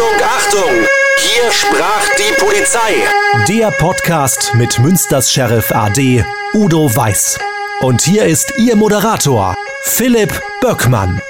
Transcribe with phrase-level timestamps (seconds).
[0.00, 0.86] Achtung, Achtung!
[1.18, 3.04] Hier sprach die Polizei.
[3.48, 7.38] Der Podcast mit Münsters Sheriff AD Udo Weiß.
[7.82, 10.32] Und hier ist Ihr Moderator, Philipp
[10.62, 11.20] Böckmann.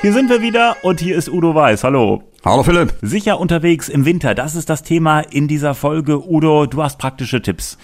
[0.00, 1.84] Hier sind wir wieder und hier ist Udo Weiß.
[1.84, 2.24] Hallo.
[2.44, 2.94] Hallo Philipp.
[3.00, 6.28] Sicher unterwegs im Winter, das ist das Thema in dieser Folge.
[6.28, 7.78] Udo, du hast praktische Tipps.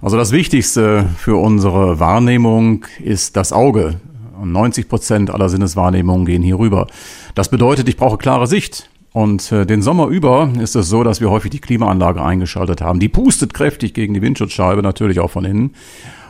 [0.00, 4.00] Also das Wichtigste für unsere Wahrnehmung ist das Auge.
[4.42, 6.86] 90 Prozent aller Sinneswahrnehmungen gehen hier rüber.
[7.34, 8.88] Das bedeutet, ich brauche klare Sicht.
[9.16, 13.00] Und äh, den Sommer über ist es so, dass wir häufig die Klimaanlage eingeschaltet haben.
[13.00, 15.70] Die pustet kräftig gegen die Windschutzscheibe, natürlich auch von innen.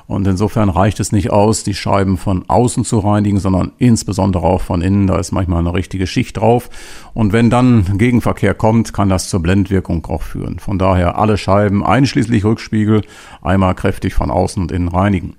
[0.07, 4.61] Und insofern reicht es nicht aus, die Scheiben von außen zu reinigen, sondern insbesondere auch
[4.61, 5.09] von innen.
[5.09, 6.71] Da ist manchmal eine richtige Schicht drauf.
[7.13, 10.61] Und wenn dann Gegenverkehr kommt, kann das zur Blendwirkung auch führen.
[10.61, 13.03] Von daher alle Scheiben, einschließlich Rückspiegel,
[13.43, 15.35] einmal kräftig von außen und innen reinigen.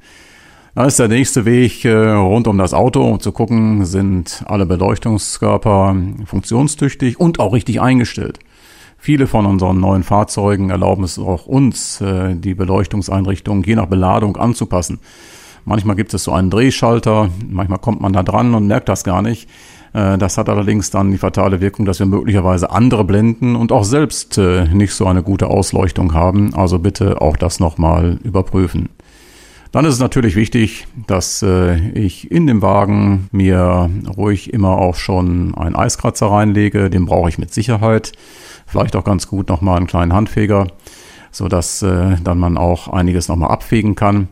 [0.77, 4.67] Dann ist der nächste Weg äh, rund um das Auto, um zu gucken, sind alle
[4.67, 5.95] Beleuchtungskörper
[6.25, 8.37] funktionstüchtig und auch richtig eingestellt.
[8.95, 14.37] Viele von unseren neuen Fahrzeugen erlauben es auch uns, äh, die Beleuchtungseinrichtungen je nach Beladung
[14.37, 14.99] anzupassen.
[15.65, 19.23] Manchmal gibt es so einen Drehschalter, manchmal kommt man da dran und merkt das gar
[19.23, 19.49] nicht.
[19.93, 23.83] Äh, das hat allerdings dann die fatale Wirkung, dass wir möglicherweise andere blenden und auch
[23.83, 26.53] selbst nicht so eine gute Ausleuchtung haben.
[26.53, 28.89] Also bitte auch das nochmal überprüfen.
[29.77, 34.95] Dann ist es natürlich wichtig, dass äh, ich in dem Wagen mir ruhig immer auch
[34.95, 36.89] schon einen Eiskratzer reinlege.
[36.89, 38.11] Den brauche ich mit Sicherheit.
[38.65, 40.65] Vielleicht auch ganz gut nochmal einen kleinen Handfeger,
[41.31, 44.29] sodass äh, dann man auch einiges nochmal abfegen kann.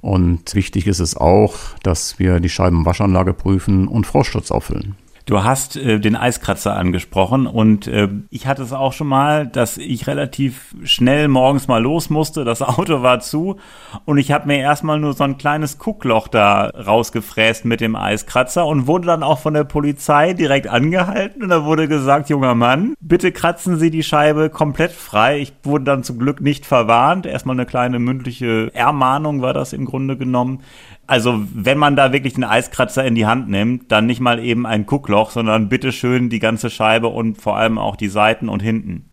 [0.00, 4.94] Und wichtig ist es auch, dass wir die Scheibenwaschanlage prüfen und Frostschutz auffüllen.
[5.26, 9.78] Du hast äh, den Eiskratzer angesprochen und äh, ich hatte es auch schon mal, dass
[9.78, 12.44] ich relativ schnell morgens mal los musste.
[12.44, 13.56] Das Auto war zu
[14.04, 18.66] und ich habe mir erstmal nur so ein kleines Guckloch da rausgefräst mit dem Eiskratzer
[18.66, 22.92] und wurde dann auch von der Polizei direkt angehalten und da wurde gesagt, junger Mann,
[23.00, 25.38] bitte kratzen Sie die Scheibe komplett frei.
[25.38, 27.24] Ich wurde dann zum Glück nicht verwarnt.
[27.24, 30.60] Erstmal eine kleine mündliche Ermahnung war das im Grunde genommen.
[31.06, 34.66] Also, wenn man da wirklich den Eiskratzer in die Hand nimmt, dann nicht mal eben
[34.66, 39.10] ein Guckloch, sondern bitteschön die ganze Scheibe und vor allem auch die Seiten und hinten.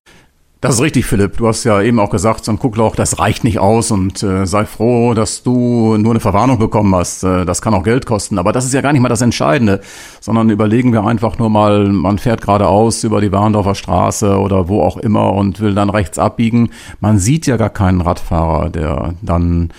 [0.61, 1.37] Das ist richtig, Philipp.
[1.37, 4.45] Du hast ja eben auch gesagt, so ein Guckloch, das reicht nicht aus und äh,
[4.45, 7.23] sei froh, dass du nur eine Verwarnung bekommen hast.
[7.23, 8.37] Äh, das kann auch Geld kosten.
[8.37, 9.81] Aber das ist ja gar nicht mal das Entscheidende,
[10.19, 14.83] sondern überlegen wir einfach nur mal, man fährt geradeaus über die Warndorfer Straße oder wo
[14.83, 16.69] auch immer und will dann rechts abbiegen.
[16.99, 19.69] Man sieht ja gar keinen Radfahrer, der dann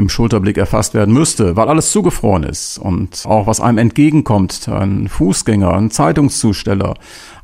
[0.00, 2.78] im Schulterblick erfasst werden müsste, weil alles zugefroren ist.
[2.78, 6.94] Und auch was einem entgegenkommt, ein Fußgänger, ein Zeitungszusteller,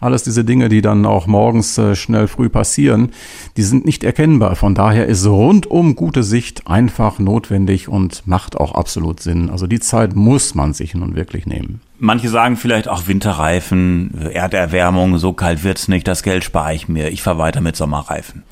[0.00, 3.12] alles diese Dinge, die dann auch morgens äh, schnell früh passieren,
[3.56, 4.56] die sind nicht erkennbar.
[4.56, 9.50] Von daher ist rundum gute Sicht einfach notwendig und macht auch absolut Sinn.
[9.50, 11.80] Also die Zeit muss man sich nun wirklich nehmen.
[11.98, 17.08] Manche sagen vielleicht auch Winterreifen, Erderwärmung, so kalt wird's nicht, das Geld spare ich mir,
[17.10, 18.42] ich fahre weiter mit Sommerreifen.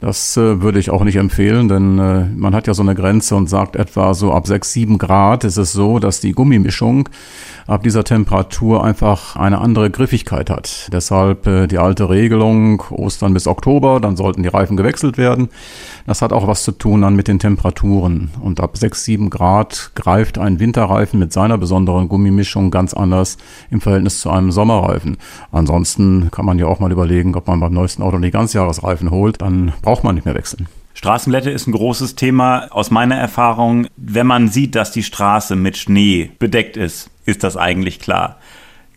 [0.00, 3.36] Das äh, würde ich auch nicht empfehlen, denn äh, man hat ja so eine Grenze
[3.36, 7.08] und sagt etwa so ab 6, 7 Grad ist es so, dass die Gummimischung
[7.66, 10.88] ab dieser Temperatur einfach eine andere Griffigkeit hat.
[10.92, 15.50] Deshalb äh, die alte Regelung Ostern bis Oktober, dann sollten die Reifen gewechselt werden.
[16.06, 18.30] Das hat auch was zu tun dann mit den Temperaturen.
[18.40, 23.36] Und ab 6, 7 Grad greift ein Winterreifen mit seiner besonderen Gummimischung ganz anders
[23.70, 25.18] im Verhältnis zu einem Sommerreifen.
[25.52, 29.42] Ansonsten kann man ja auch mal überlegen, ob man beim neuesten Auto die Ganzjahresreifen holt.
[29.42, 30.68] Dann braucht man nicht mehr wechseln.
[30.94, 32.68] Straßenglätte ist ein großes Thema.
[32.70, 37.56] Aus meiner Erfahrung, wenn man sieht, dass die Straße mit Schnee bedeckt ist, ist das
[37.56, 38.36] eigentlich klar.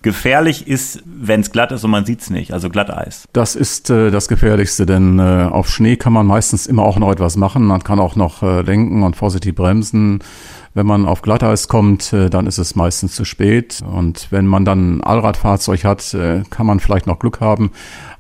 [0.04, 3.28] Gefährlich ist, wenn es glatt ist und man sieht es nicht, also Glatteis.
[3.34, 7.12] Das ist äh, das Gefährlichste, denn äh, auf Schnee kann man meistens immer auch noch
[7.12, 7.64] etwas machen.
[7.64, 10.20] Man kann auch noch äh, lenken und vorsichtig bremsen.
[10.76, 13.84] Wenn man auf Glatteis kommt, äh, dann ist es meistens zu spät.
[13.86, 17.72] Und wenn man dann ein Allradfahrzeug hat, äh, kann man vielleicht noch Glück haben.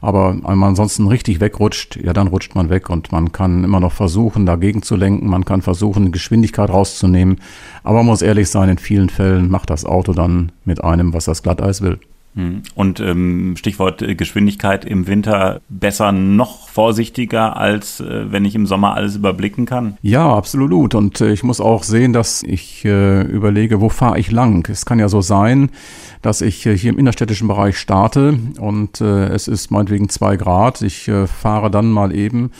[0.02, 3.80] Aber wenn man ansonsten richtig wegrutscht, ja, dann rutscht man weg und man kann immer
[3.80, 5.28] noch versuchen, dagegen zu lenken.
[5.28, 7.40] Man kann versuchen, Geschwindigkeit rauszunehmen.
[7.84, 11.26] Aber man muss ehrlich sein, in vielen Fällen macht das Auto dann mit einem, was
[11.26, 12.00] das Glatteis will.
[12.36, 12.64] Hm.
[12.74, 18.66] Und ähm, Stichwort äh, Geschwindigkeit im Winter besser noch vorsichtiger, als äh, wenn ich im
[18.66, 19.98] Sommer alles überblicken kann?
[20.02, 20.96] Ja, absolut.
[20.96, 24.68] Und äh, ich muss auch sehen, dass ich äh, überlege, wo fahre ich lang.
[24.70, 25.70] Es kann ja so sein,
[26.22, 30.82] dass ich äh, hier im innerstädtischen Bereich starte und äh, es ist meinetwegen zwei Grad.
[30.82, 32.52] Ich fahre dann mal eben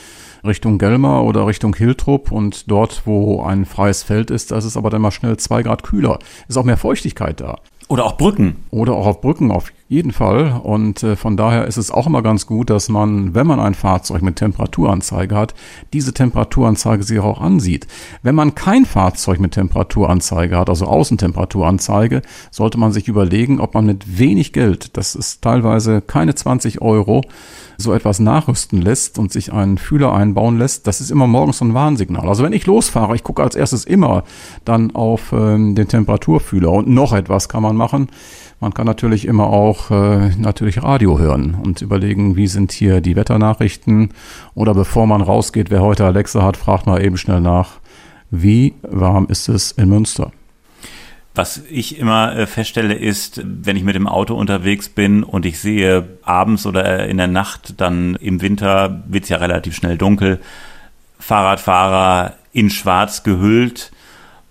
[0.44, 4.76] Richtung Gelmer oder Richtung Hiltrup und dort, wo ein freies Feld ist, da ist es
[4.76, 6.18] aber dann mal schnell zwei Grad kühler.
[6.48, 7.58] Ist auch mehr Feuchtigkeit da.
[7.88, 8.64] Oder auch Brücken.
[8.70, 10.60] Oder auch auf Brücken, auf Jeden Fall.
[10.62, 13.74] Und äh, von daher ist es auch immer ganz gut, dass man, wenn man ein
[13.74, 15.54] Fahrzeug mit Temperaturanzeige hat,
[15.92, 17.86] diese Temperaturanzeige sich auch ansieht.
[18.22, 23.84] Wenn man kein Fahrzeug mit Temperaturanzeige hat, also Außentemperaturanzeige, sollte man sich überlegen, ob man
[23.84, 27.20] mit wenig Geld, das ist teilweise keine 20 Euro,
[27.76, 31.64] so etwas nachrüsten lässt und sich einen Fühler einbauen lässt, das ist immer morgens so
[31.66, 32.26] ein Warnsignal.
[32.26, 34.24] Also wenn ich losfahre, ich gucke als erstes immer
[34.64, 38.08] dann auf ähm, den Temperaturfühler und noch etwas kann man machen.
[38.60, 43.16] Man kann natürlich immer auch äh, natürlich Radio hören und überlegen, wie sind hier die
[43.16, 44.10] Wetternachrichten.
[44.54, 47.80] Oder bevor man rausgeht, wer heute Alexa hat, fragt mal eben schnell nach,
[48.30, 50.32] wie warm ist es in Münster?
[51.36, 55.58] Was ich immer äh, feststelle, ist, wenn ich mit dem Auto unterwegs bin und ich
[55.58, 60.40] sehe abends oder in der Nacht, dann im Winter wird es ja relativ schnell dunkel,
[61.18, 63.90] Fahrradfahrer in Schwarz gehüllt,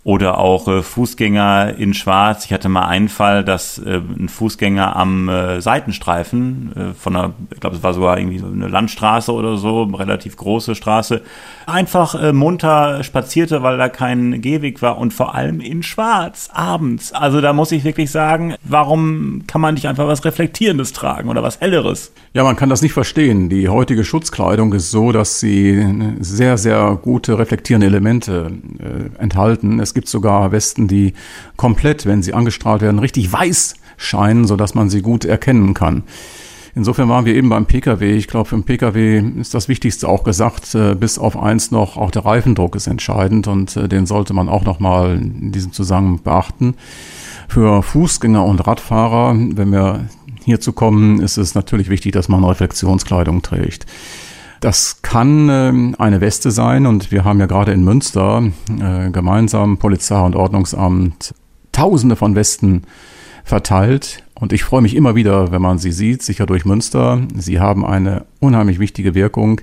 [0.03, 2.45] oder auch äh, Fußgänger in Schwarz.
[2.45, 7.33] Ich hatte mal einen Fall, dass äh, ein Fußgänger am äh, Seitenstreifen äh, von einer,
[7.53, 11.21] ich glaube, es war sogar irgendwie so eine Landstraße oder so, relativ große Straße,
[11.67, 17.13] einfach äh, munter spazierte, weil da kein Gehweg war und vor allem in Schwarz abends.
[17.13, 21.43] Also da muss ich wirklich sagen, warum kann man nicht einfach was Reflektierendes tragen oder
[21.43, 22.11] was Helleres?
[22.33, 23.47] Ja, man kann das nicht verstehen.
[23.47, 25.85] Die heutige Schutzkleidung ist so, dass sie
[26.19, 29.79] sehr, sehr gute reflektierende Elemente äh, enthalten.
[29.79, 31.13] Es gibt sogar Westen, die
[31.57, 36.03] komplett, wenn sie angestrahlt werden, richtig weiß scheinen, sodass man sie gut erkennen kann.
[36.75, 38.15] Insofern waren wir eben beim Pkw.
[38.15, 41.97] Ich glaube, für den Pkw ist das Wichtigste auch gesagt, äh, bis auf eins noch,
[41.97, 46.23] auch der Reifendruck ist entscheidend und äh, den sollte man auch nochmal in diesem Zusammenhang
[46.23, 46.75] beachten.
[47.47, 50.07] Für Fußgänger und Radfahrer, wenn wir
[50.45, 53.85] hierzu kommen, ist es natürlich wichtig, dass man Reflexionskleidung trägt.
[54.63, 58.43] Das kann äh, eine Weste sein und wir haben ja gerade in Münster
[58.79, 61.35] äh, gemeinsam Polizei und Ordnungsamt
[61.73, 62.83] Tausende von Westen
[63.43, 67.21] verteilt und ich freue mich immer wieder, wenn man sie sieht, sicher durch Münster.
[67.35, 69.59] Sie haben eine unheimlich wichtige Wirkung.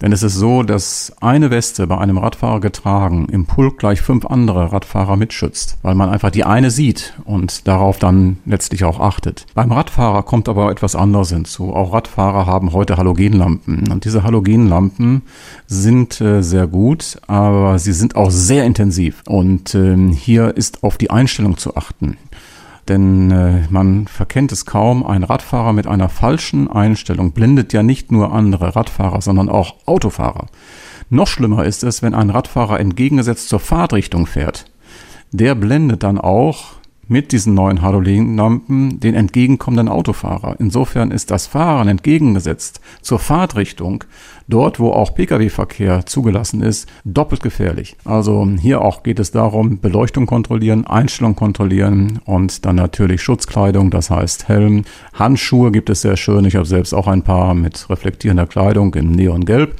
[0.00, 4.26] Denn es ist so, dass eine Weste bei einem Radfahrer getragen im Pulk gleich fünf
[4.26, 9.46] andere Radfahrer mitschützt, weil man einfach die eine sieht und darauf dann letztlich auch achtet.
[9.54, 11.74] Beim Radfahrer kommt aber etwas anderes hinzu.
[11.74, 15.22] Auch Radfahrer haben heute Halogenlampen und diese Halogenlampen
[15.66, 20.96] sind äh, sehr gut, aber sie sind auch sehr intensiv und äh, hier ist auf
[20.96, 22.16] die Einstellung zu achten.
[22.88, 28.10] Denn äh, man verkennt es kaum, ein Radfahrer mit einer falschen Einstellung blendet ja nicht
[28.10, 30.46] nur andere Radfahrer, sondern auch Autofahrer.
[31.10, 34.64] Noch schlimmer ist es, wenn ein Radfahrer entgegengesetzt zur Fahrtrichtung fährt.
[35.32, 36.77] Der blendet dann auch
[37.08, 40.56] mit diesen neuen Halogenlampen den entgegenkommenden Autofahrer.
[40.58, 44.04] Insofern ist das Fahren entgegengesetzt zur Fahrtrichtung,
[44.46, 47.96] dort wo auch Pkw-Verkehr zugelassen ist, doppelt gefährlich.
[48.04, 54.10] Also hier auch geht es darum, Beleuchtung kontrollieren, Einstellung kontrollieren und dann natürlich Schutzkleidung, das
[54.10, 54.84] heißt Helm.
[55.14, 56.44] Handschuhe gibt es sehr schön.
[56.44, 59.74] Ich habe selbst auch ein paar mit reflektierender Kleidung in Neongelb.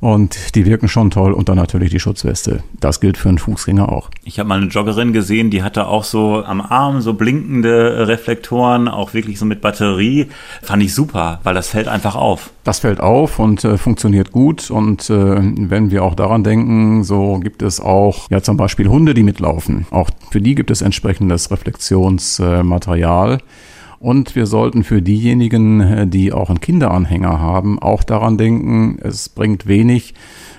[0.00, 2.62] Und die wirken schon toll und dann natürlich die Schutzweste.
[2.80, 4.10] Das gilt für einen Fußgänger auch.
[4.24, 8.88] Ich habe mal eine Joggerin gesehen, die hatte auch so am Arm so blinkende Reflektoren,
[8.88, 10.28] auch wirklich so mit Batterie.
[10.62, 12.50] Fand ich super, weil das fällt einfach auf.
[12.64, 14.70] Das fällt auf und äh, funktioniert gut.
[14.70, 19.14] Und äh, wenn wir auch daran denken, so gibt es auch ja zum Beispiel Hunde,
[19.14, 19.86] die mitlaufen.
[19.90, 23.34] Auch für die gibt es entsprechendes Reflexionsmaterial.
[23.34, 23.38] Äh,
[23.98, 29.28] und wir sollten für diejenigen, äh, die auch einen Kinderanhänger haben, auch daran denken, es
[29.28, 30.14] bringt wenig,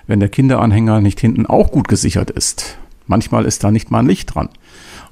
[0.07, 2.77] wenn der Kinderanhänger nicht hinten auch gut gesichert ist.
[3.07, 4.49] Manchmal ist da nicht mal ein Licht dran.